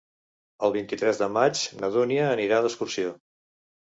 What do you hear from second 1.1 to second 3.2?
de maig na Dúnia anirà d'excursió.